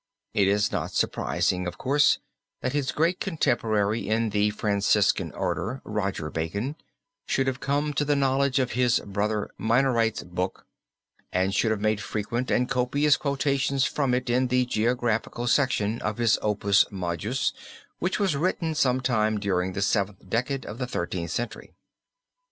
[0.33, 2.17] It is not surprising, of course,
[2.63, 6.75] that his great contemporary in the Franciscan order, Roger Bacon,
[7.27, 10.65] should have come to the knowledge of his Brother Minorite's book
[11.31, 16.17] and should have made frequent and copious quotations from it in the geographical section of
[16.17, 17.53] his Opus Majus,
[17.99, 21.75] which was written some time during the seventh decade of the Thirteenth Century.